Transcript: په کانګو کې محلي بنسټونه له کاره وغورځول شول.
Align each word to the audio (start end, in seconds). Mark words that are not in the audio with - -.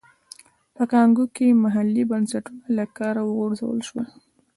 په 0.75 0.83
کانګو 0.91 1.25
کې 1.35 1.47
محلي 1.63 2.03
بنسټونه 2.11 2.63
له 2.77 2.85
کاره 2.97 3.21
وغورځول 3.25 3.79
شول. 3.87 4.05